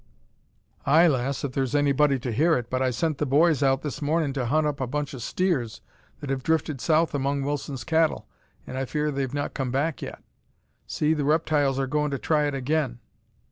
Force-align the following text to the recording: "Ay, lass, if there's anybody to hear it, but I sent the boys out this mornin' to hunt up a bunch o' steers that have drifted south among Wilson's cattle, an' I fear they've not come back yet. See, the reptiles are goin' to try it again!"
"Ay, 0.87 1.05
lass, 1.07 1.43
if 1.43 1.51
there's 1.51 1.75
anybody 1.75 2.17
to 2.17 2.31
hear 2.31 2.57
it, 2.57 2.71
but 2.71 2.81
I 2.81 2.89
sent 2.89 3.19
the 3.19 3.25
boys 3.27 3.61
out 3.61 3.83
this 3.83 4.01
mornin' 4.01 4.33
to 4.33 4.47
hunt 4.47 4.65
up 4.65 4.81
a 4.81 4.87
bunch 4.87 5.13
o' 5.13 5.19
steers 5.19 5.79
that 6.21 6.31
have 6.31 6.41
drifted 6.41 6.81
south 6.81 7.13
among 7.13 7.43
Wilson's 7.43 7.83
cattle, 7.83 8.27
an' 8.65 8.77
I 8.77 8.85
fear 8.85 9.11
they've 9.11 9.31
not 9.31 9.53
come 9.53 9.69
back 9.69 10.01
yet. 10.01 10.23
See, 10.87 11.13
the 11.13 11.23
reptiles 11.23 11.77
are 11.77 11.85
goin' 11.85 12.09
to 12.09 12.17
try 12.17 12.47
it 12.47 12.55
again!" 12.55 12.97